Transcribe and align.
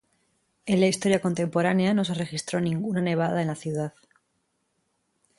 En 0.65 0.79
la 0.79 0.87
historia 0.87 1.21
contemporánea 1.21 1.93
no 1.93 2.03
se 2.03 2.15
registró 2.15 2.59
ninguna 2.59 3.01
nevada 3.01 3.39
en 3.39 3.49
la 3.49 3.53
ciudad. 3.53 3.93